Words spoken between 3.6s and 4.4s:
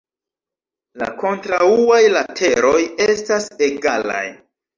egalaj.